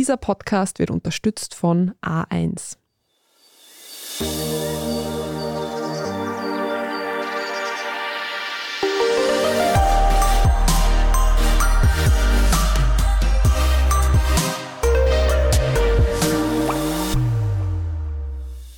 [0.00, 2.78] Dieser Podcast wird unterstützt von A1.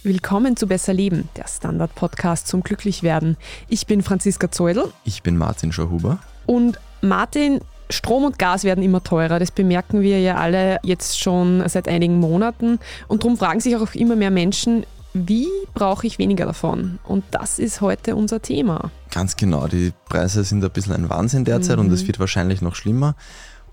[0.02, 3.36] Willkommen zu Besser Leben, der Standard-Podcast zum Glücklichwerden.
[3.68, 4.92] Ich bin Franziska Zeudel.
[5.04, 6.18] Ich bin Martin Schauhuber.
[6.46, 7.60] Und Martin,
[7.92, 9.38] Strom und Gas werden immer teurer.
[9.38, 12.78] Das bemerken wir ja alle jetzt schon seit einigen Monaten.
[13.08, 16.98] Und darum fragen sich auch immer mehr Menschen, wie brauche ich weniger davon?
[17.04, 18.90] Und das ist heute unser Thema.
[19.10, 19.68] Ganz genau.
[19.68, 21.86] Die Preise sind ein bisschen ein Wahnsinn derzeit mhm.
[21.86, 23.14] und es wird wahrscheinlich noch schlimmer.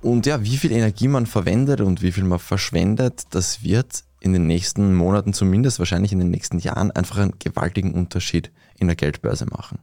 [0.02, 4.34] Und ja, wie viel Energie man verwendet und wie viel man verschwendet, das wird in
[4.34, 8.96] den nächsten Monaten, zumindest wahrscheinlich in den nächsten Jahren, einfach einen gewaltigen Unterschied in der
[8.96, 9.80] Geldbörse machen.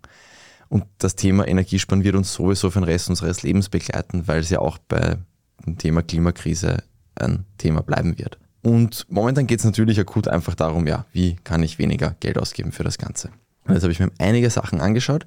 [0.69, 4.51] Und das Thema Energiesparen wird uns sowieso für den Rest unseres Lebens begleiten, weil es
[4.51, 5.16] ja auch bei
[5.65, 6.83] dem Thema Klimakrise
[7.15, 8.39] ein Thema bleiben wird.
[8.62, 12.73] Und momentan geht es natürlich akut einfach darum, ja, wie kann ich weniger Geld ausgeben
[12.73, 13.31] für das Ganze.
[13.64, 15.25] Und jetzt habe ich mir einige Sachen angeschaut.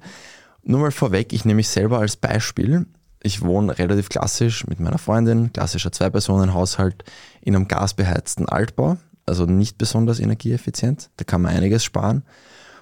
[0.62, 2.86] Nur mal vorweg, ich nehme mich selber als Beispiel.
[3.22, 7.04] Ich wohne relativ klassisch mit meiner Freundin, klassischer Zwei-Personen-Haushalt
[7.40, 11.10] in einem gasbeheizten Altbau, also nicht besonders energieeffizient.
[11.16, 12.24] Da kann man einiges sparen.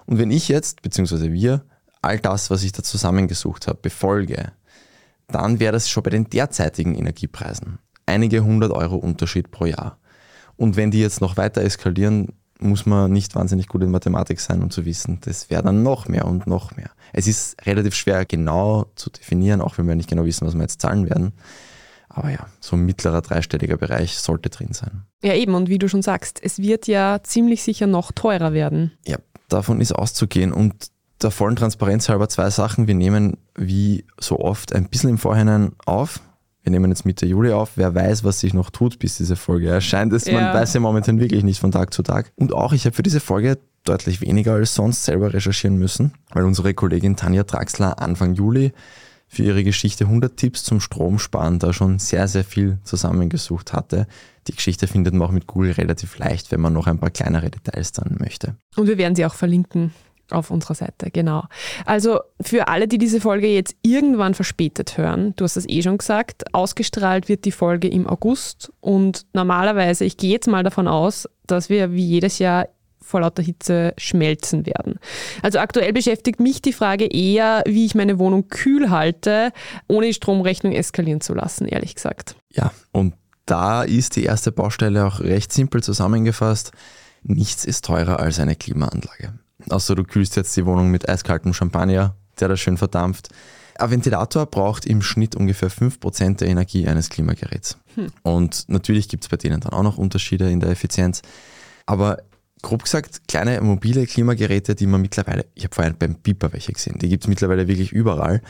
[0.07, 1.63] Und wenn ich jetzt, beziehungsweise wir,
[2.03, 4.53] all das, was ich da zusammengesucht habe, befolge,
[5.29, 9.99] dann wäre das schon bei den derzeitigen Energiepreisen einige hundert Euro Unterschied pro Jahr.
[10.57, 14.63] Und wenn die jetzt noch weiter eskalieren, muss man nicht wahnsinnig gut in Mathematik sein,
[14.63, 16.91] um zu wissen, das wäre dann noch mehr und noch mehr.
[17.13, 20.63] Es ist relativ schwer genau zu definieren, auch wenn wir nicht genau wissen, was wir
[20.63, 21.33] jetzt zahlen werden.
[22.09, 25.05] Aber ja, so ein mittlerer dreistelliger Bereich sollte drin sein.
[25.23, 25.55] Ja, eben.
[25.55, 28.93] Und wie du schon sagst, es wird ja ziemlich sicher noch teurer werden.
[29.07, 30.53] Ja, davon ist auszugehen.
[30.53, 30.91] Und
[31.23, 32.87] der vollen Transparenz halber zwei Sachen.
[32.87, 36.21] Wir nehmen wie so oft ein bisschen im Vorhinein auf,
[36.69, 37.73] wir nehmen jetzt Mitte Juli auf.
[37.77, 40.13] Wer weiß, was sich noch tut, bis diese Folge erscheint.
[40.13, 40.35] Das, ja.
[40.35, 42.31] Man weiß ja momentan wirklich nicht von Tag zu Tag.
[42.37, 46.45] Und auch, ich habe für diese Folge deutlich weniger als sonst selber recherchieren müssen, weil
[46.45, 48.73] unsere Kollegin Tanja Draxler Anfang Juli
[49.29, 54.07] für ihre Geschichte 100 Tipps zum Stromsparen da schon sehr, sehr viel zusammengesucht hatte.
[54.47, 57.51] Die Geschichte findet man auch mit Google relativ leicht, wenn man noch ein paar kleinere
[57.51, 58.57] Details dann möchte.
[58.77, 59.93] Und wir werden sie auch verlinken
[60.31, 61.45] auf unserer Seite, genau.
[61.87, 65.99] Also für alle, die diese Folge jetzt irgendwann verspätet hören, du hast es eh schon
[65.99, 71.29] gesagt, ausgestrahlt wird die Folge im August und normalerweise, ich gehe jetzt mal davon aus,
[71.47, 72.69] dass wir wie jedes Jahr
[73.01, 74.99] vor lauter Hitze schmelzen werden.
[75.43, 79.53] Also aktuell beschäftigt mich die Frage eher, wie ich meine Wohnung kühl halte,
[79.89, 82.37] ohne die Stromrechnung eskalieren zu lassen, ehrlich gesagt.
[82.51, 83.15] Ja, und
[83.47, 86.73] da ist die erste Baustelle auch recht simpel zusammengefasst.
[87.23, 89.33] Nichts ist teurer als eine Klimaanlage.
[89.71, 93.29] Außer du kühlst jetzt die Wohnung mit eiskaltem Champagner, der da schön verdampft.
[93.79, 97.79] Ein Ventilator braucht im Schnitt ungefähr 5% der Energie eines Klimageräts.
[97.95, 98.09] Hm.
[98.23, 101.23] Und natürlich gibt es bei denen dann auch noch Unterschiede in der Effizienz.
[101.87, 102.19] Aber
[102.63, 106.99] grob gesagt, kleine mobile Klimageräte, die man mittlerweile, ich habe vorhin beim Piper welche gesehen,
[106.99, 108.43] die gibt es mittlerweile wirklich überall,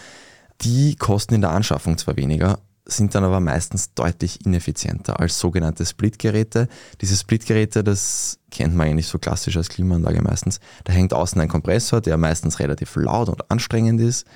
[0.63, 2.59] die kosten in der Anschaffung zwar weniger,
[2.91, 6.69] sind dann aber meistens deutlich ineffizienter als sogenannte Splitgeräte.
[7.01, 10.59] Diese Splitgeräte, das kennt man eigentlich so klassisch als Klimaanlage meistens.
[10.85, 14.27] Da hängt außen ein Kompressor, der meistens relativ laut und anstrengend ist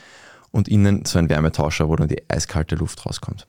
[0.51, 3.49] und innen so ein Wärmetauscher, wo dann die eiskalte Luft rauskommt.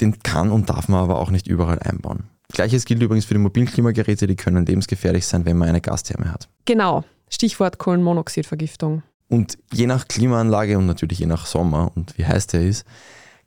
[0.00, 2.24] Den kann und darf man aber auch nicht überall einbauen.
[2.52, 6.30] Gleiches gilt übrigens für die mobilen Klimageräte, die können lebensgefährlich sein, wenn man eine Gastherme
[6.30, 6.48] hat.
[6.64, 9.04] Genau, Stichwort Kohlenmonoxidvergiftung.
[9.28, 12.84] Und je nach Klimaanlage und natürlich je nach Sommer und wie heiß der ist,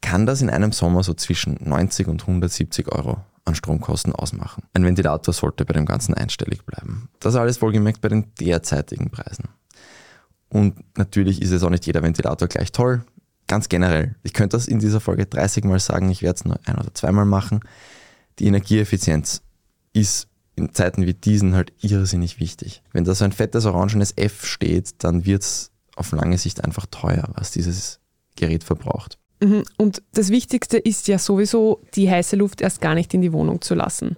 [0.01, 4.63] kann das in einem Sommer so zwischen 90 und 170 Euro an Stromkosten ausmachen.
[4.73, 7.09] Ein Ventilator sollte bei dem Ganzen einstellig bleiben.
[7.19, 9.45] Das alles wohlgemerkt bei den derzeitigen Preisen.
[10.49, 13.03] Und natürlich ist es auch nicht jeder Ventilator gleich toll.
[13.47, 16.59] Ganz generell, ich könnte das in dieser Folge 30 Mal sagen, ich werde es nur
[16.65, 17.61] ein oder zweimal machen.
[18.39, 19.41] Die Energieeffizienz
[19.93, 22.81] ist in Zeiten wie diesen halt irrsinnig wichtig.
[22.91, 26.85] Wenn da so ein fettes orangenes F steht, dann wird es auf lange Sicht einfach
[26.87, 27.99] teuer, was dieses
[28.35, 29.17] Gerät verbraucht.
[29.39, 29.63] Mhm.
[29.77, 33.61] Und das Wichtigste ist ja sowieso, die heiße Luft erst gar nicht in die Wohnung
[33.61, 34.17] zu lassen.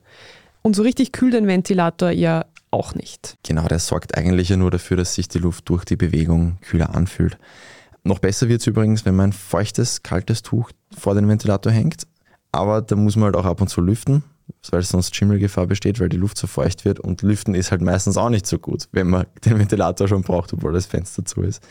[0.61, 3.37] Und so richtig kühlt ein Ventilator ja auch nicht.
[3.43, 6.95] Genau, der sorgt eigentlich ja nur dafür, dass sich die Luft durch die Bewegung kühler
[6.95, 7.37] anfühlt.
[8.03, 12.07] Noch besser wird es übrigens, wenn man ein feuchtes, kaltes Tuch vor den Ventilator hängt.
[12.51, 14.23] Aber da muss man halt auch ab und zu lüften,
[14.71, 16.99] weil sonst Schimmelgefahr besteht, weil die Luft so feucht wird.
[16.99, 20.53] Und lüften ist halt meistens auch nicht so gut, wenn man den Ventilator schon braucht,
[20.53, 21.61] obwohl das Fenster zu ist.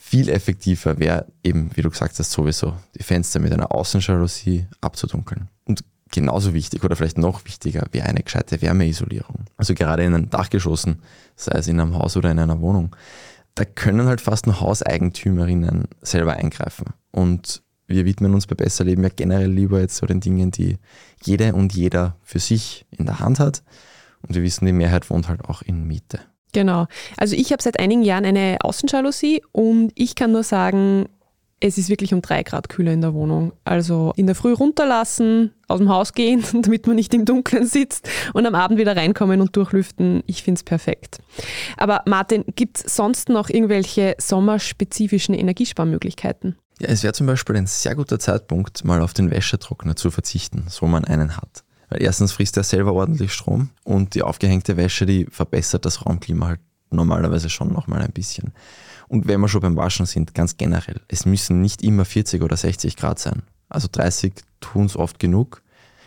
[0.00, 5.48] Viel effektiver wäre eben, wie du gesagt hast, sowieso die Fenster mit einer Außenjalousie abzudunkeln.
[5.64, 9.46] Und genauso wichtig oder vielleicht noch wichtiger wäre eine gescheite Wärmeisolierung.
[9.56, 11.02] Also gerade in einem Dachgeschossen,
[11.34, 12.94] sei es in einem Haus oder in einer Wohnung,
[13.54, 16.92] da können halt fast nur Hauseigentümerinnen selber eingreifen.
[17.10, 20.78] Und wir widmen uns bei Besser Leben ja generell lieber jetzt so den Dingen, die
[21.22, 23.62] jede und jeder für sich in der Hand hat.
[24.22, 26.20] Und wir wissen, die Mehrheit wohnt halt auch in Miete.
[26.52, 26.86] Genau.
[27.16, 31.06] Also ich habe seit einigen Jahren eine Außenjalousie und ich kann nur sagen,
[31.58, 33.52] es ist wirklich um drei Grad kühler in der Wohnung.
[33.64, 38.08] Also in der Früh runterlassen, aus dem Haus gehen, damit man nicht im Dunkeln sitzt
[38.34, 40.22] und am Abend wieder reinkommen und durchlüften.
[40.26, 41.18] Ich finde es perfekt.
[41.76, 46.56] Aber Martin, gibt es sonst noch irgendwelche sommerspezifischen Energiesparmöglichkeiten?
[46.78, 50.66] Ja, es wäre zum Beispiel ein sehr guter Zeitpunkt, mal auf den Wäschetrockner zu verzichten,
[50.68, 51.64] so man einen hat.
[51.88, 56.46] Weil erstens frisst er selber ordentlich Strom und die aufgehängte Wäsche, die verbessert das Raumklima
[56.46, 56.60] halt
[56.90, 58.52] normalerweise schon nochmal ein bisschen.
[59.08, 62.56] Und wenn wir schon beim Waschen sind, ganz generell, es müssen nicht immer 40 oder
[62.56, 63.42] 60 Grad sein.
[63.68, 65.62] Also 30 tun es oft genug.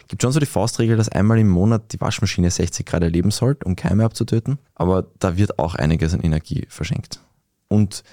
[0.07, 3.65] Gibt schon so die Faustregel, dass einmal im Monat die Waschmaschine 60 Grad erleben sollte,
[3.65, 4.57] um Keime abzutöten.
[4.75, 7.21] Aber da wird auch einiges an Energie verschenkt.
[7.67, 8.03] Und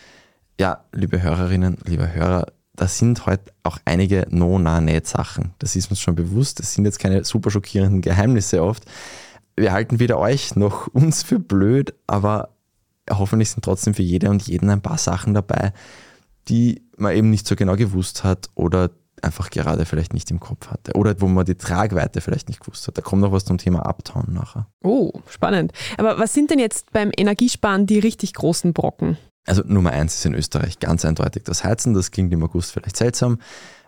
[0.61, 5.53] ja, liebe Hörerinnen, liebe Hörer, da sind heute auch einige No-Na-Net-Sachen.
[5.59, 6.59] Das ist uns schon bewusst.
[6.59, 8.85] Das sind jetzt keine super schockierenden Geheimnisse oft.
[9.57, 12.51] Wir halten weder euch noch uns für blöd, aber
[13.11, 15.73] hoffentlich sind trotzdem für jede und jeden ein paar Sachen dabei,
[16.49, 18.91] die man eben nicht so genau gewusst hat oder
[19.23, 20.93] einfach gerade vielleicht nicht im Kopf hatte.
[20.95, 22.99] Oder wo man die Tragweite vielleicht nicht gewusst hat.
[22.99, 24.67] Da kommt noch was zum Thema Uptown nachher.
[24.83, 25.73] Oh, spannend.
[25.97, 29.17] Aber was sind denn jetzt beim Energiesparen die richtig großen Brocken?
[29.47, 31.95] Also Nummer eins ist in Österreich ganz eindeutig das Heizen.
[31.95, 33.39] Das klingt im August vielleicht seltsam,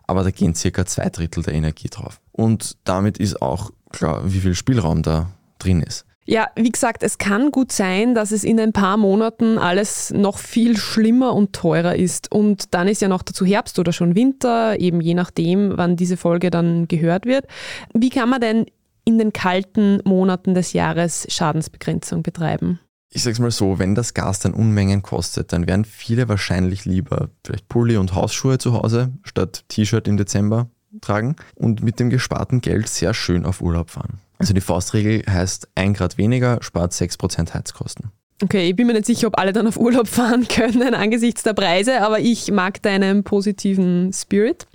[0.07, 2.21] aber da gehen circa zwei Drittel der Energie drauf.
[2.33, 6.05] Und damit ist auch klar, wie viel Spielraum da drin ist.
[6.31, 10.37] Ja, wie gesagt, es kann gut sein, dass es in ein paar Monaten alles noch
[10.37, 12.31] viel schlimmer und teurer ist.
[12.31, 16.19] Und dann ist ja noch dazu Herbst oder schon Winter, eben je nachdem, wann diese
[16.19, 17.47] Folge dann gehört wird.
[17.95, 18.67] Wie kann man denn
[19.07, 22.79] in den kalten Monaten des Jahres Schadensbegrenzung betreiben?
[23.11, 27.31] Ich sag's mal so, wenn das Gas dann Unmengen kostet, dann werden viele wahrscheinlich lieber
[27.45, 30.69] vielleicht Pulli und Hausschuhe zu Hause statt T-Shirt im Dezember
[31.01, 34.21] tragen und mit dem gesparten Geld sehr schön auf Urlaub fahren.
[34.39, 38.13] Also die Faustregel heißt, ein Grad weniger spart 6% Heizkosten.
[38.43, 41.55] Okay, ich bin mir nicht sicher, ob alle dann auf Urlaub fahren können angesichts der
[41.55, 44.67] Preise, aber ich mag deinen positiven Spirit.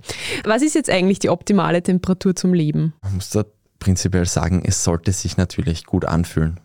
[0.44, 2.92] Was ist jetzt eigentlich die optimale Temperatur zum Leben?
[3.02, 3.44] Man muss da
[3.78, 6.60] prinzipiell sagen, es sollte sich natürlich gut anfühlen.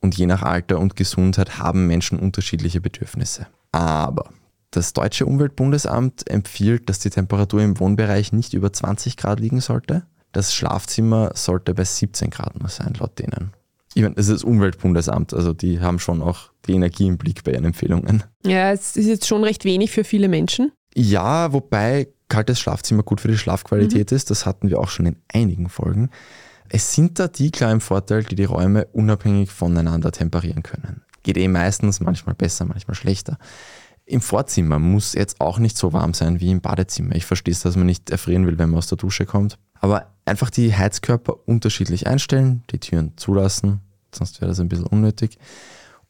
[0.00, 3.46] Und je nach Alter und Gesundheit haben Menschen unterschiedliche Bedürfnisse.
[3.72, 4.30] Aber
[4.70, 10.04] das deutsche Umweltbundesamt empfiehlt, dass die Temperatur im Wohnbereich nicht über 20 Grad liegen sollte
[10.32, 13.52] das Schlafzimmer sollte bei 17 Grad nur sein, laut denen.
[13.94, 17.42] Ich meine, das ist das Umweltbundesamt, also die haben schon auch die Energie im Blick
[17.42, 18.22] bei ihren Empfehlungen.
[18.44, 20.70] Ja, es ist jetzt schon recht wenig für viele Menschen.
[20.94, 24.16] Ja, wobei kaltes Schlafzimmer gut für die Schlafqualität mhm.
[24.16, 26.10] ist, das hatten wir auch schon in einigen Folgen.
[26.72, 31.02] Es sind da die klar im Vorteil, die die Räume unabhängig voneinander temperieren können.
[31.24, 33.38] Geht eh meistens, manchmal besser, manchmal schlechter.
[34.06, 37.16] Im Vorzimmer muss jetzt auch nicht so warm sein wie im Badezimmer.
[37.16, 39.58] Ich verstehe es, dass man nicht erfrieren will, wenn man aus der Dusche kommt.
[39.80, 43.80] Aber einfach die Heizkörper unterschiedlich einstellen, die Türen zulassen,
[44.14, 45.38] sonst wäre das ein bisschen unnötig.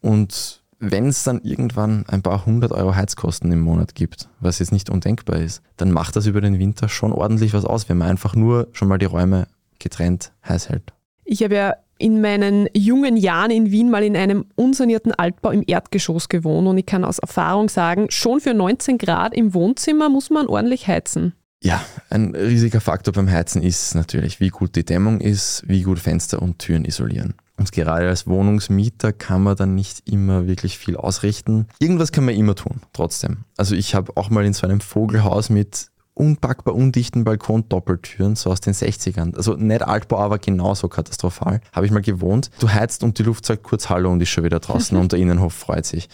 [0.01, 4.73] Und wenn es dann irgendwann ein paar hundert Euro Heizkosten im Monat gibt, was jetzt
[4.73, 8.09] nicht undenkbar ist, dann macht das über den Winter schon ordentlich was aus, wenn man
[8.09, 9.47] einfach nur schon mal die Räume
[9.81, 10.93] getrennt heiß hält.
[11.25, 15.62] Ich habe ja in meinen jungen Jahren in Wien mal in einem unsanierten Altbau im
[15.67, 20.31] Erdgeschoss gewohnt und ich kann aus Erfahrung sagen, schon für 19 Grad im Wohnzimmer muss
[20.31, 21.35] man ordentlich heizen.
[21.62, 25.99] Ja, ein riesiger Faktor beim Heizen ist natürlich, wie gut die Dämmung ist, wie gut
[25.99, 27.35] Fenster und Türen isolieren.
[27.59, 31.66] Und gerade als Wohnungsmieter kann man dann nicht immer wirklich viel ausrichten.
[31.78, 33.45] Irgendwas kann man immer tun, trotzdem.
[33.59, 35.88] Also ich habe auch mal in so einem Vogelhaus mit
[36.21, 39.35] unpackbar undichten Balkon-Doppeltüren, so aus den 60ern.
[39.35, 41.61] Also nicht Altbau, aber genauso katastrophal.
[41.73, 42.50] Habe ich mal gewohnt.
[42.61, 45.19] Du heizt und die Luft sagt kurz Hallo und ist schon wieder draußen und der
[45.21, 46.09] Innenhof freut sich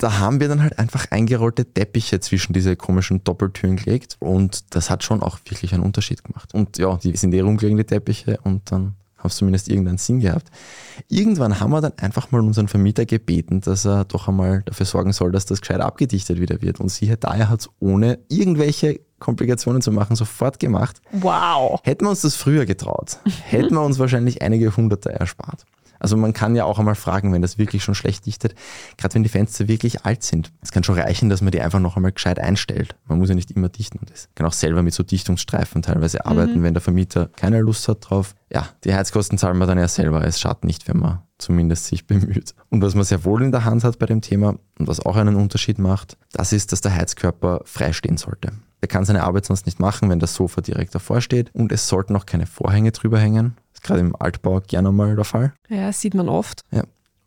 [0.00, 4.88] da haben wir dann halt einfach eingerollte Teppiche zwischen diese komischen Doppeltüren gelegt und das
[4.88, 6.54] hat schon auch wirklich einen Unterschied gemacht.
[6.54, 10.20] Und ja, die sind eh rumgelegen, die Teppiche, und dann haben es zumindest irgendeinen Sinn
[10.20, 10.50] gehabt.
[11.08, 15.12] Irgendwann haben wir dann einfach mal unseren Vermieter gebeten, dass er doch einmal dafür sorgen
[15.12, 16.80] soll, dass das gescheit abgedichtet wieder wird.
[16.80, 21.00] Und siehe da, er hat es ohne irgendwelche Komplikationen zu machen sofort gemacht.
[21.12, 21.80] Wow.
[21.84, 25.64] Hätten wir uns das früher getraut, hätten wir uns wahrscheinlich einige Hunderte erspart.
[26.00, 28.54] Also man kann ja auch einmal fragen, wenn das wirklich schon schlecht dichtet,
[28.96, 30.50] gerade wenn die Fenster wirklich alt sind.
[30.62, 32.96] Es kann schon reichen, dass man die einfach noch einmal gescheit einstellt.
[33.06, 34.00] Man muss ja nicht immer dichten.
[34.06, 36.62] Das kann auch selber mit so Dichtungsstreifen teilweise arbeiten, mhm.
[36.64, 38.34] wenn der Vermieter keine Lust hat drauf.
[38.52, 40.24] Ja, die Heizkosten zahlen wir dann ja selber.
[40.24, 42.54] Es schadet nicht, wenn man zumindest sich bemüht.
[42.70, 45.16] Und was man sehr wohl in der Hand hat bei dem Thema und was auch
[45.16, 48.52] einen Unterschied macht, das ist, dass der Heizkörper freistehen sollte.
[48.82, 51.86] Der kann seine Arbeit sonst nicht machen, wenn das Sofa direkt davor steht und es
[51.86, 53.56] sollten auch keine Vorhänge drüber hängen.
[53.80, 55.54] Ist gerade im Altbau gerne mal der Fall.
[55.70, 56.60] Ja, sieht man oft.
[56.70, 56.82] Ja.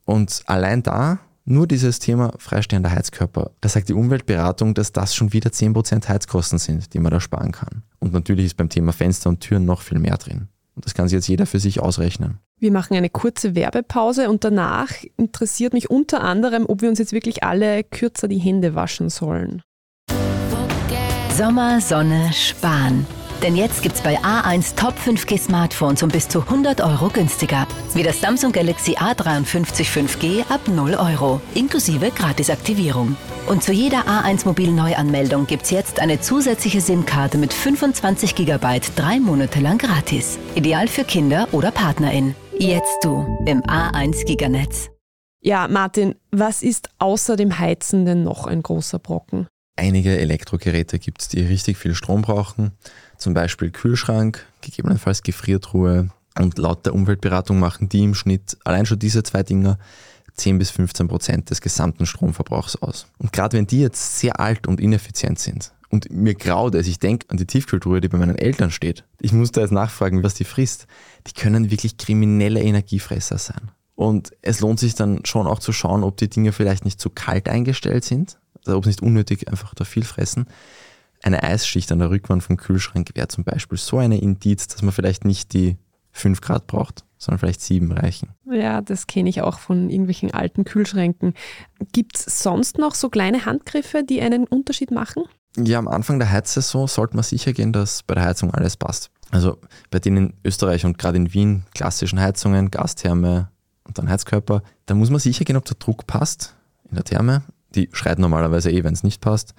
[0.05, 3.51] Und allein da Nur dieses Thema freistehender Heizkörper.
[3.59, 7.51] Da sagt die Umweltberatung, dass das schon wieder 10% Heizkosten sind, die man da sparen
[7.51, 7.83] kann.
[7.99, 10.47] Und natürlich ist beim Thema Fenster und Türen noch viel mehr drin.
[10.75, 12.39] Und das kann sich jetzt jeder für sich ausrechnen.
[12.59, 17.11] Wir machen eine kurze Werbepause und danach interessiert mich unter anderem, ob wir uns jetzt
[17.11, 19.61] wirklich alle kürzer die Hände waschen sollen.
[21.35, 23.05] Sommer, Sonne, Sparen.
[23.43, 27.67] Denn jetzt gibt's bei A1 Top 5G Smartphones um bis zu 100 Euro günstiger.
[27.93, 33.17] Wie das Samsung Galaxy A53 5G ab 0 Euro, inklusive Gratisaktivierung.
[33.45, 39.19] Und zu jeder A1 Mobil Neuanmeldung gibt's jetzt eine zusätzliche SIM-Karte mit 25 GB drei
[39.19, 40.39] Monate lang gratis.
[40.55, 42.35] Ideal für Kinder oder PartnerIn.
[42.57, 44.89] Jetzt du im A1 Giganetz.
[45.41, 49.47] Ja, Martin, was ist außer dem Heizen denn noch ein großer Brocken?
[49.75, 52.71] Einige Elektrogeräte gibt es, die richtig viel Strom brauchen,
[53.17, 56.09] zum Beispiel Kühlschrank, gegebenenfalls Gefriertruhe.
[56.39, 59.77] Und laut der Umweltberatung machen die im Schnitt allein schon diese zwei Dinger
[60.35, 63.07] 10 bis 15 Prozent des gesamten Stromverbrauchs aus.
[63.19, 66.97] Und gerade wenn die jetzt sehr alt und ineffizient sind, und mir graut es, ich
[66.97, 69.03] denke an die Tiefkühltruhe, die bei meinen Eltern steht.
[69.21, 70.87] Ich muss da jetzt nachfragen, was die frisst.
[71.27, 73.69] Die können wirklich kriminelle Energiefresser sein.
[73.93, 77.11] Und es lohnt sich dann schon auch zu schauen, ob die Dinge vielleicht nicht zu
[77.11, 80.47] kalt eingestellt sind, also ob es nicht unnötig einfach da viel fressen.
[81.21, 84.91] Eine Eisschicht an der Rückwand vom Kühlschrank wäre zum Beispiel so eine Indiz, dass man
[84.91, 85.77] vielleicht nicht die
[86.11, 88.29] 5 Grad braucht, sondern vielleicht 7 reichen.
[88.51, 91.33] Ja, das kenne ich auch von irgendwelchen alten Kühlschränken.
[91.93, 95.23] Gibt es sonst noch so kleine Handgriffe, die einen Unterschied machen?
[95.57, 99.11] Ja, am Anfang der Heizsaison sollte man sicher gehen, dass bei der Heizung alles passt.
[99.31, 99.59] Also
[99.91, 103.49] bei den in Österreich und gerade in Wien klassischen Heizungen, Gastherme
[103.83, 106.55] und dann Heizkörper, da muss man sicher gehen, ob der Druck passt
[106.89, 107.43] in der Therme.
[107.75, 109.53] Die schreit normalerweise eh, wenn es nicht passt.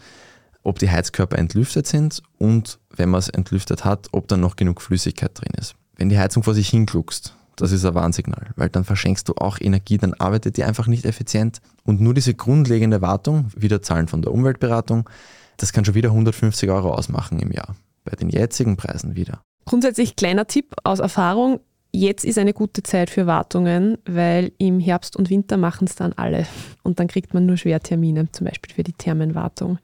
[0.63, 4.81] Ob die Heizkörper entlüftet sind und wenn man es entlüftet hat, ob dann noch genug
[4.81, 5.75] Flüssigkeit drin ist.
[5.97, 9.61] Wenn die Heizung vor sich hingluckst, das ist ein Warnsignal, weil dann verschenkst du auch
[9.61, 11.61] Energie, dann arbeitet die einfach nicht effizient.
[11.85, 15.09] Und nur diese grundlegende Wartung, wieder Zahlen von der Umweltberatung,
[15.57, 17.77] das kann schon wieder 150 Euro ausmachen im Jahr.
[18.05, 19.41] Bei den jetzigen Preisen wieder.
[19.67, 21.61] Grundsätzlich kleiner Tipp aus Erfahrung,
[21.95, 26.13] jetzt ist eine gute Zeit für Wartungen, weil im Herbst und Winter machen es dann
[26.15, 26.45] alle.
[26.83, 29.79] Und dann kriegt man nur schwer Termine, zum Beispiel für die Thermenwartung.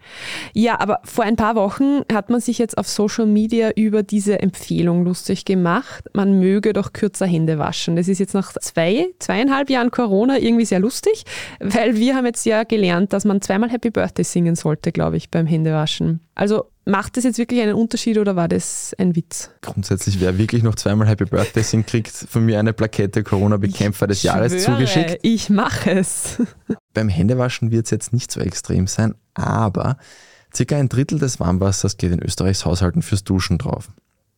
[0.53, 4.41] Ja, aber vor ein paar Wochen hat man sich jetzt auf Social Media über diese
[4.41, 6.05] Empfehlung lustig gemacht.
[6.13, 7.95] Man möge doch kürzer Hände waschen.
[7.95, 11.25] Das ist jetzt nach zwei, zweieinhalb Jahren Corona irgendwie sehr lustig,
[11.61, 15.31] weil wir haben jetzt ja gelernt, dass man zweimal Happy Birthday singen sollte, glaube ich,
[15.31, 16.21] beim Händewaschen.
[16.35, 19.51] Also Macht das jetzt wirklich einen Unterschied oder war das ein Witz?
[19.61, 24.25] Grundsätzlich, wer wirklich noch zweimal Happy Birthday singt, kriegt von mir eine Plakette Corona-Bekämpfer des
[24.25, 25.21] Jahres schwöre, zugeschickt.
[25.23, 26.43] Ich mache es.
[26.93, 29.99] Beim Händewaschen wird es jetzt nicht so extrem sein, aber
[30.53, 33.91] circa ein Drittel des Warmwassers geht in Österreichs Haushalten fürs Duschen drauf.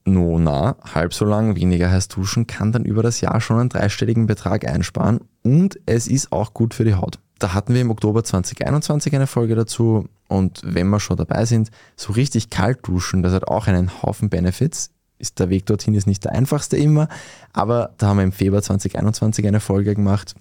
[0.05, 3.69] No, na, halb so lang weniger heiß duschen kann dann über das Jahr schon einen
[3.71, 7.19] dreistelligen Betrag einsparen und es ist auch gut für die Haut.
[7.39, 11.71] Da hatten wir im Oktober 2021 eine Folge dazu und wenn wir schon dabei sind,
[11.95, 14.91] so richtig kalt duschen, das hat auch einen Haufen Benefits.
[15.19, 17.09] Ist der Weg dorthin ist nicht der einfachste immer,
[17.53, 20.35] aber da haben wir im Februar 2021 eine Folge gemacht.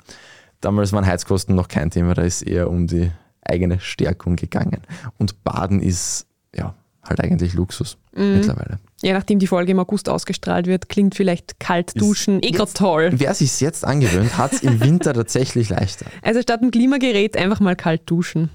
[0.62, 3.12] Damals waren Heizkosten noch kein Thema, da ist eher um die
[3.44, 4.82] eigene Stärkung gegangen.
[5.18, 8.36] Und Baden ist ja halt eigentlich Luxus mhm.
[8.36, 8.80] mittlerweile.
[9.02, 13.10] Ja, nachdem die Folge im August ausgestrahlt wird, klingt vielleicht kalt duschen eh gerade toll.
[13.14, 16.06] Wer sich jetzt angewöhnt, hat es im Winter tatsächlich leichter.
[16.22, 18.52] Also statt ein Klimagerät einfach mal kalt duschen.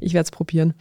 [0.00, 0.74] Ich werde es probieren.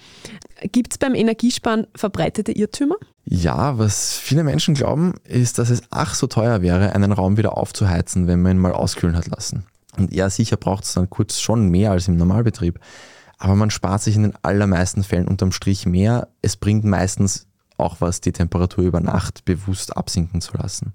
[0.71, 2.95] Gibt es beim Energiesparen verbreitete Irrtümer?
[3.25, 7.57] Ja, was viele Menschen glauben, ist, dass es ach so teuer wäre, einen Raum wieder
[7.57, 9.65] aufzuheizen, wenn man ihn mal auskühlen hat lassen.
[9.97, 12.79] Und ja, sicher braucht es dann kurz schon mehr als im Normalbetrieb.
[13.37, 16.27] Aber man spart sich in den allermeisten Fällen unterm Strich mehr.
[16.41, 17.47] Es bringt meistens
[17.77, 20.93] auch was, die Temperatur über Nacht bewusst absinken zu lassen.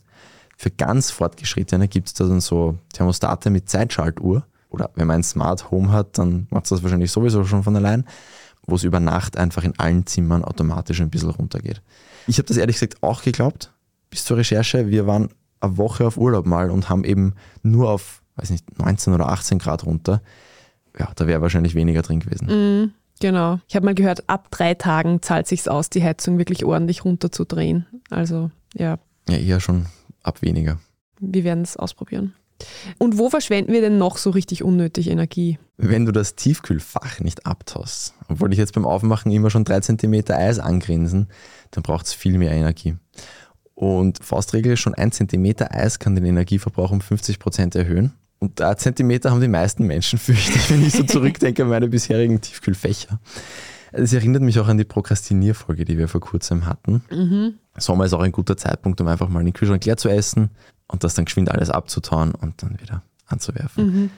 [0.57, 4.47] Für ganz Fortgeschrittene gibt es da dann so Thermostate mit Zeitschaltuhr.
[4.69, 7.77] Oder wenn man ein Smart Home hat, dann macht es das wahrscheinlich sowieso schon von
[7.77, 8.05] allein,
[8.67, 11.83] wo es über Nacht einfach in allen Zimmern automatisch ein bisschen runtergeht.
[12.27, 13.73] Ich habe das ehrlich gesagt auch geglaubt,
[14.11, 14.89] bis zur Recherche.
[14.89, 15.29] Wir waren
[15.61, 19.59] eine Woche auf Urlaub mal und haben eben nur auf, weiß nicht, 19 oder 18
[19.59, 20.21] Grad runter
[20.99, 22.47] ja, da wäre wahrscheinlich weniger drin gewesen.
[22.47, 23.61] Mm, genau.
[23.69, 27.87] Ich habe mal gehört, ab drei Tagen zahlt sich aus, die Heizung wirklich ordentlich runterzudrehen.
[28.11, 28.99] Also ja.
[29.29, 29.87] Ja, eher schon
[30.23, 30.79] ab weniger.
[31.21, 32.35] Wir werden es ausprobieren.
[32.99, 35.59] Und wo verschwenden wir denn noch so richtig unnötig Energie?
[35.77, 40.37] Wenn du das Tiefkühlfach nicht abtaust, obwohl ich jetzt beim Aufmachen immer schon drei Zentimeter
[40.37, 41.29] Eis angrinsen,
[41.71, 42.97] dann braucht es viel mehr Energie.
[43.75, 48.15] Und Faustregel, schon ein Zentimeter Eis kann den Energieverbrauch um 50 Prozent erhöhen.
[48.39, 51.89] Und da Zentimeter haben die meisten Menschen, fürchte ich, wenn ich so zurückdenke an meine
[51.89, 53.21] bisherigen Tiefkühlfächer.
[53.93, 57.03] Es erinnert mich auch an die Prokrastinierfolge, die wir vor kurzem hatten.
[57.11, 57.55] Mhm.
[57.79, 60.51] Sommer ist auch ein guter Zeitpunkt, um einfach mal den Kühlschrank leer zu essen
[60.88, 63.87] und das dann geschwind alles abzutauen und dann wieder anzuwerfen.
[63.87, 64.11] Mhm.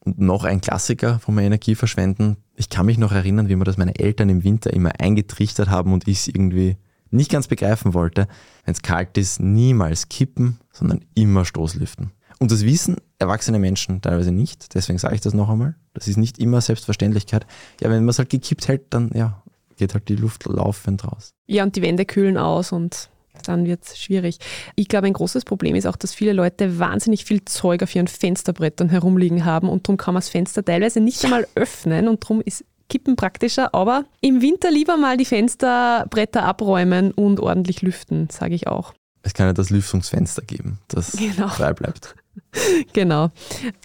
[0.00, 2.36] Und noch ein Klassiker, wo wir Energie verschwenden.
[2.56, 5.92] Ich kann mich noch erinnern, wie mir das meine Eltern im Winter immer eingetrichtert haben
[5.92, 6.76] und ich es irgendwie
[7.10, 8.28] nicht ganz begreifen wollte.
[8.64, 12.10] Wenn es kalt ist, niemals kippen, sondern immer Stoßlüften.
[12.38, 14.74] Und das wissen erwachsene Menschen teilweise nicht.
[14.74, 15.76] Deswegen sage ich das noch einmal.
[15.94, 17.46] Das ist nicht immer Selbstverständlichkeit.
[17.80, 19.42] Ja, wenn man es halt gekippt hält, dann ja,
[19.76, 21.32] geht halt die Luft laufend raus.
[21.46, 23.08] Ja, und die Wände kühlen aus und
[23.44, 24.38] dann wird es schwierig.
[24.76, 28.08] Ich glaube, ein großes Problem ist auch, dass viele Leute wahnsinnig viel Zeug auf ihren
[28.08, 32.40] Fensterbrettern herumliegen haben und darum kann man das Fenster teilweise nicht einmal öffnen und darum
[32.40, 38.54] ist Kippen praktischer, aber im Winter lieber mal die Fensterbretter abräumen und ordentlich lüften, sage
[38.54, 38.92] ich auch.
[39.22, 41.48] Es kann ja das Lüftungsfenster geben, das genau.
[41.48, 42.14] frei bleibt.
[42.92, 43.30] genau.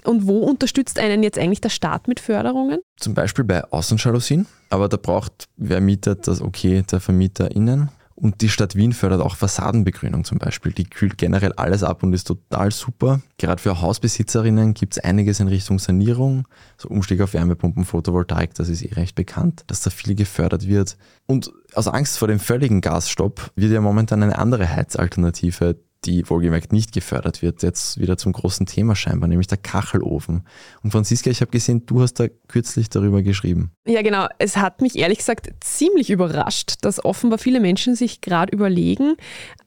[0.03, 2.79] Und wo unterstützt einen jetzt eigentlich der Staat mit Förderungen?
[2.97, 7.89] Zum Beispiel bei Außenjalousien, aber da braucht wer mietet das Okay der VermieterInnen.
[8.21, 10.73] Und die Stadt Wien fördert auch Fassadenbegrünung zum Beispiel.
[10.73, 13.21] Die kühlt generell alles ab und ist total super.
[13.37, 16.45] Gerade für Hausbesitzerinnen gibt es einiges in Richtung Sanierung.
[16.77, 20.97] So Umstieg auf Wärmepumpen, Photovoltaik, das ist eh recht bekannt, dass da viel gefördert wird.
[21.27, 26.71] Und aus Angst vor dem völligen Gasstopp wird ja momentan eine andere Heizalternative die wohlgemerkt
[26.71, 30.45] nicht gefördert wird, jetzt wieder zum großen Thema scheinbar, nämlich der Kachelofen.
[30.81, 33.71] Und Franziska, ich habe gesehen, du hast da kürzlich darüber geschrieben.
[33.85, 34.27] Ja, genau.
[34.37, 39.15] Es hat mich ehrlich gesagt ziemlich überrascht, dass offenbar viele Menschen sich gerade überlegen,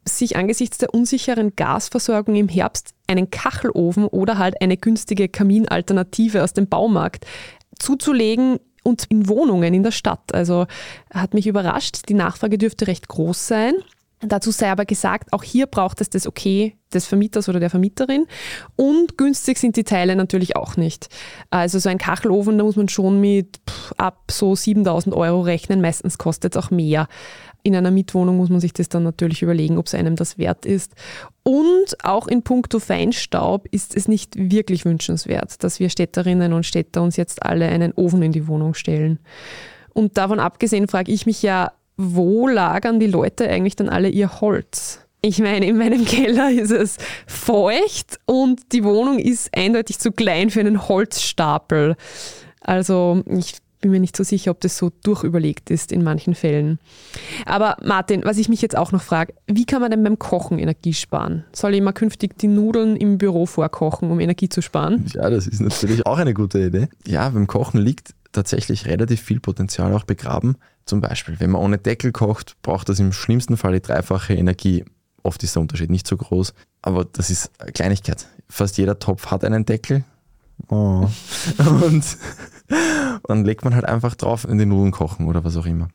[0.08, 6.54] sich angesichts der unsicheren Gasversorgung im Herbst einen Kachelofen oder halt eine günstige Kaminalternative aus
[6.54, 7.26] dem Baumarkt
[7.78, 10.34] zuzulegen, und in Wohnungen in der Stadt.
[10.34, 10.66] Also
[11.12, 12.08] hat mich überrascht.
[12.08, 13.74] Die Nachfrage dürfte recht groß sein.
[14.24, 18.26] Dazu sei aber gesagt, auch hier braucht es das Okay des Vermieters oder der Vermieterin.
[18.76, 21.08] Und günstig sind die Teile natürlich auch nicht.
[21.50, 23.60] Also so ein Kachelofen, da muss man schon mit
[23.96, 25.80] ab so 7000 Euro rechnen.
[25.80, 27.08] Meistens kostet es auch mehr.
[27.64, 30.66] In einer Mietwohnung muss man sich das dann natürlich überlegen, ob es einem das wert
[30.66, 30.94] ist.
[31.42, 37.02] Und auch in puncto Feinstaub ist es nicht wirklich wünschenswert, dass wir Städterinnen und Städter
[37.02, 39.18] uns jetzt alle einen Ofen in die Wohnung stellen.
[39.94, 41.72] Und davon abgesehen frage ich mich ja,
[42.02, 45.00] wo lagern die Leute eigentlich dann alle ihr Holz?
[45.20, 50.50] Ich meine, in meinem Keller ist es feucht und die Wohnung ist eindeutig zu klein
[50.50, 51.96] für einen Holzstapel.
[52.60, 56.78] Also ich bin mir nicht so sicher, ob das so durchüberlegt ist in manchen Fällen.
[57.44, 60.58] Aber Martin, was ich mich jetzt auch noch frage, wie kann man denn beim Kochen
[60.58, 61.44] Energie sparen?
[61.52, 65.04] Soll ich mal künftig die Nudeln im Büro vorkochen, um Energie zu sparen?
[65.12, 66.88] Ja, das ist natürlich auch eine gute Idee.
[67.06, 70.56] Ja, beim Kochen liegt tatsächlich relativ viel Potenzial auch begraben.
[70.84, 74.84] Zum Beispiel, wenn man ohne Deckel kocht, braucht das im schlimmsten Fall die dreifache Energie.
[75.22, 78.26] Oft ist der Unterschied nicht so groß, aber das ist eine Kleinigkeit.
[78.48, 80.04] Fast jeder Topf hat einen Deckel.
[80.68, 81.08] Oh.
[81.58, 82.04] Und
[83.28, 85.88] dann legt man halt einfach drauf in die Nudeln kochen oder was auch immer.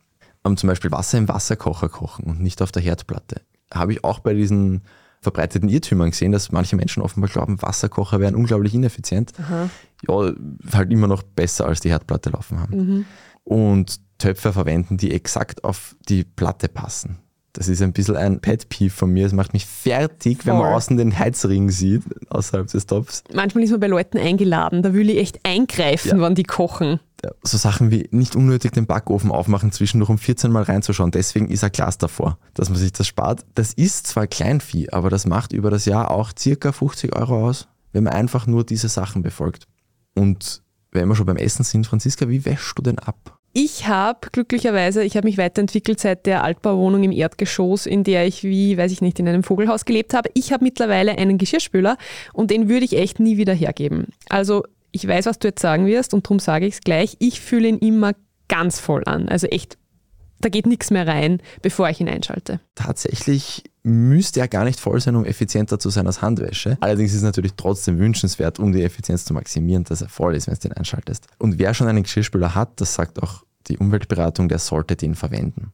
[0.43, 3.41] Um, zum Beispiel Wasser im Wasserkocher kochen und nicht auf der Herdplatte.
[3.73, 4.82] Habe ich auch bei diesen
[5.19, 9.34] verbreiteten Irrtümern gesehen, dass manche Menschen offenbar glauben, Wasserkocher wären unglaublich ineffizient.
[9.39, 9.69] Aha.
[10.07, 10.33] Ja,
[10.73, 12.77] halt immer noch besser als die Herdplatte laufen haben.
[12.77, 13.05] Mhm.
[13.43, 17.19] Und Töpfe verwenden, die exakt auf die Platte passen.
[17.57, 19.25] Das ist ein bisschen ein Pet-Peeve von mir.
[19.25, 20.53] Es macht mich fertig, Voll.
[20.53, 23.23] wenn man außen den Heizring sieht, außerhalb des Topfs.
[23.33, 26.19] Manchmal ist man bei Leuten eingeladen, da will ich echt eingreifen, ja.
[26.19, 26.99] wann die kochen.
[27.41, 31.10] So Sachen wie nicht unnötig den Backofen aufmachen, zwischendurch um 14 Mal reinzuschauen.
[31.10, 33.43] Deswegen ist ein Glas davor, dass man sich das spart.
[33.55, 37.67] Das ist zwar Kleinvieh, aber das macht über das Jahr auch circa 50 Euro aus,
[37.91, 39.67] wenn man einfach nur diese Sachen befolgt.
[40.17, 43.38] Und wenn wir schon beim Essen sind, Franziska, wie wäschst du denn ab?
[43.53, 48.43] Ich habe glücklicherweise, ich habe mich weiterentwickelt seit der Altbauwohnung im Erdgeschoss, in der ich
[48.43, 50.30] wie, weiß ich nicht, in einem Vogelhaus gelebt habe.
[50.34, 51.97] Ich habe mittlerweile einen Geschirrspüler
[52.34, 54.08] und den würde ich echt nie wieder hergeben.
[54.30, 57.15] Also ich weiß, was du jetzt sagen wirst und darum sage ich es gleich.
[57.19, 58.13] Ich fühle ihn immer
[58.47, 59.27] ganz voll an.
[59.27, 59.77] Also echt,
[60.39, 62.60] da geht nichts mehr rein, bevor ich ihn einschalte.
[62.75, 66.78] Tatsächlich müsste er gar nicht voll sein, um effizienter zu sein als Handwäsche.
[66.82, 70.47] Allerdings ist es natürlich trotzdem wünschenswert, um die Effizienz zu maximieren, dass er voll ist,
[70.47, 71.28] wenn du den einschaltest.
[71.39, 75.71] Und wer schon einen Geschirrspüler hat, das sagt auch die Umweltberatung, der sollte den verwenden.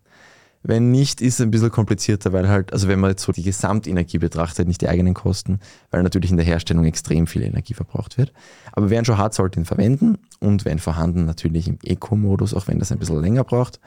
[0.66, 3.44] Wenn nicht, ist es ein bisschen komplizierter, weil halt, also wenn man jetzt so die
[3.44, 5.60] Gesamtenergie betrachtet, nicht die eigenen Kosten,
[5.92, 8.32] weil natürlich in der Herstellung extrem viel Energie verbraucht wird.
[8.72, 12.68] Aber wer ihn schon hat, sollte ihn verwenden und wenn vorhanden, natürlich im Eco-Modus, auch
[12.68, 13.82] wenn das ein bisschen länger braucht.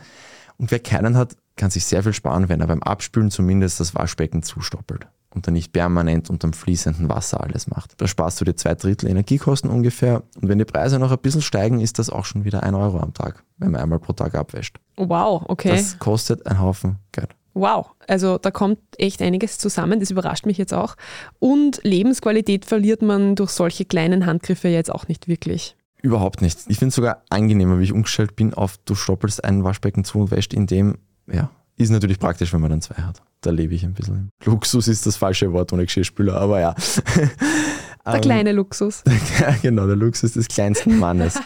[0.58, 3.94] Und wer keinen hat, kann sich sehr viel sparen, wenn er beim Abspülen zumindest das
[3.94, 8.00] Waschbecken zustoppelt und dann nicht permanent unterm fließenden Wasser alles macht.
[8.00, 11.42] Da sparst du dir zwei Drittel Energiekosten ungefähr und wenn die Preise noch ein bisschen
[11.42, 14.34] steigen, ist das auch schon wieder ein Euro am Tag, wenn man einmal pro Tag
[14.34, 14.78] abwäscht.
[14.96, 15.70] Wow, okay.
[15.70, 17.34] Das kostet ein Haufen Geld.
[17.52, 20.94] Wow, also da kommt echt einiges zusammen, das überrascht mich jetzt auch.
[21.38, 25.74] Und Lebensqualität verliert man durch solche kleinen Handgriffe jetzt auch nicht wirklich.
[26.02, 26.58] Überhaupt nicht.
[26.68, 30.20] Ich finde es sogar angenehmer, wie ich umgestellt bin auf du stoppelst ein Waschbecken zu
[30.20, 30.98] und wäscht in dem,
[31.30, 33.22] ja, ist natürlich praktisch, wenn man dann zwei hat.
[33.40, 34.30] Da lebe ich ein bisschen.
[34.44, 36.74] Luxus ist das falsche Wort ohne Geschirrspüler, aber ja.
[38.06, 39.02] Der ähm, kleine Luxus.
[39.40, 41.38] ja, genau, der Luxus des kleinsten Mannes.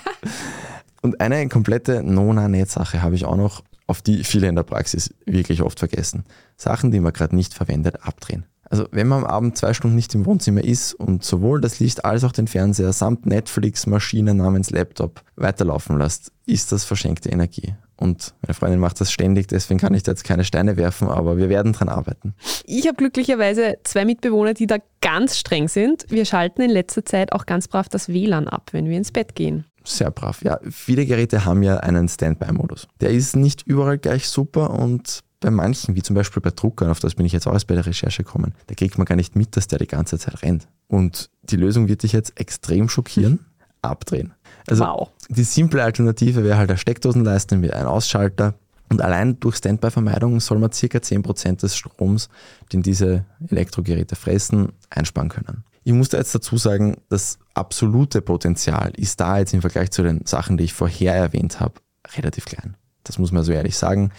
[1.02, 5.62] Und eine komplette Nona-Net-Sache habe ich auch noch, auf die viele in der Praxis wirklich
[5.62, 6.24] oft vergessen.
[6.56, 8.44] Sachen, die man gerade nicht verwendet, abdrehen.
[8.70, 12.04] Also wenn man am Abend zwei Stunden nicht im Wohnzimmer ist und sowohl das Licht
[12.04, 17.74] als auch den Fernseher samt Netflix-Maschine namens Laptop weiterlaufen lässt, ist das verschenkte Energie.
[18.00, 21.36] Und meine Freundin macht das ständig, deswegen kann ich da jetzt keine Steine werfen, aber
[21.36, 22.34] wir werden dran arbeiten.
[22.64, 26.06] Ich habe glücklicherweise zwei Mitbewohner, die da ganz streng sind.
[26.08, 29.34] Wir schalten in letzter Zeit auch ganz brav das WLAN ab, wenn wir ins Bett
[29.34, 29.66] gehen.
[29.84, 30.42] Sehr brav.
[30.42, 32.88] Ja, viele Geräte haben ja einen Standby-Modus.
[33.02, 37.00] Der ist nicht überall gleich super und bei manchen, wie zum Beispiel bei Druckern, auf
[37.00, 39.56] das bin ich jetzt auch bei der Recherche gekommen, da kriegt man gar nicht mit,
[39.56, 40.68] dass der die ganze Zeit rennt.
[40.86, 43.40] Und die Lösung wird dich jetzt extrem schockieren.
[43.82, 44.34] Abdrehen.
[44.66, 45.10] Also wow.
[45.28, 48.54] die simple Alternative wäre halt eine Steckdosenleiste mit einem Ausschalter.
[48.88, 50.76] Und allein durch Standby-Vermeidung soll man ca.
[50.76, 52.28] 10% des Stroms,
[52.72, 55.64] den diese Elektrogeräte fressen, einsparen können.
[55.84, 60.02] Ich muss da jetzt dazu sagen, das absolute Potenzial ist da jetzt im Vergleich zu
[60.02, 61.74] den Sachen, die ich vorher erwähnt habe,
[62.16, 62.76] relativ klein.
[63.04, 64.10] Das muss man so ehrlich sagen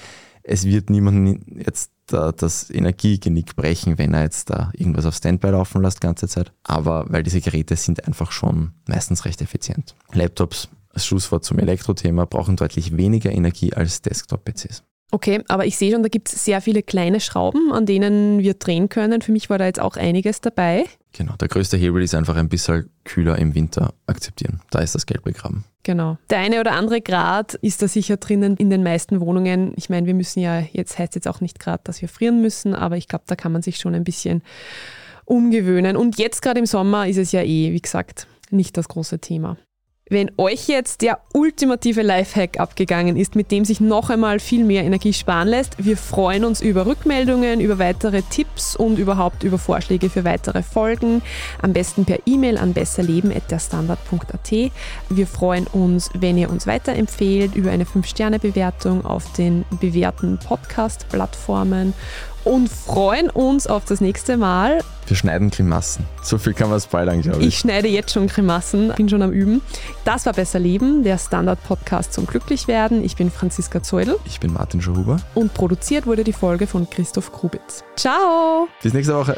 [0.43, 5.49] es wird niemanden jetzt da das Energiegenick brechen, wenn er jetzt da irgendwas auf Standby
[5.49, 6.51] laufen lässt, ganze Zeit.
[6.63, 9.95] Aber weil diese Geräte sind einfach schon meistens recht effizient.
[10.13, 14.83] Laptops, als Schlusswort zum Elektrothema, brauchen deutlich weniger Energie als Desktop-PCs.
[15.11, 18.53] Okay, aber ich sehe schon, da gibt es sehr viele kleine Schrauben, an denen wir
[18.53, 19.21] drehen können.
[19.21, 20.85] Für mich war da jetzt auch einiges dabei.
[21.11, 24.61] Genau, der größte Hebel ist einfach ein bisschen kühler im Winter akzeptieren.
[24.71, 25.65] Da ist das Geld begraben.
[25.83, 26.17] Genau.
[26.29, 29.73] Der eine oder andere Grad ist da sicher drinnen in den meisten Wohnungen.
[29.75, 32.73] Ich meine, wir müssen ja, jetzt heißt jetzt auch nicht gerade, dass wir frieren müssen,
[32.73, 34.41] aber ich glaube, da kann man sich schon ein bisschen
[35.25, 35.97] umgewöhnen.
[35.97, 39.57] Und jetzt gerade im Sommer ist es ja eh, wie gesagt, nicht das große Thema.
[40.11, 44.83] Wenn euch jetzt der ultimative Lifehack abgegangen ist, mit dem sich noch einmal viel mehr
[44.83, 50.09] Energie sparen lässt, wir freuen uns über Rückmeldungen, über weitere Tipps und überhaupt über Vorschläge
[50.09, 51.21] für weitere Folgen.
[51.61, 54.51] Am besten per E-Mail an besserleben.derstandard.at.
[55.07, 61.93] Wir freuen uns, wenn ihr uns weiterempfehlt, über eine 5-Sterne-Bewertung auf den bewährten Podcast-Plattformen
[62.43, 64.79] und freuen uns auf das nächste Mal.
[65.07, 66.05] Wir schneiden Grimassen.
[66.23, 67.47] So viel kann man spoilern, glaube ich.
[67.47, 69.61] Ich schneide jetzt schon Grimassen, bin schon am Üben.
[70.05, 73.03] Das war Besser Leben, der Standard-Podcast zum Glücklichwerden.
[73.03, 74.17] Ich bin Franziska Zeudel.
[74.25, 75.17] Ich bin Martin Schuhuber.
[75.35, 77.83] Und produziert wurde die Folge von Christoph Krubitz.
[77.95, 78.67] Ciao!
[78.81, 79.37] Bis nächste Woche.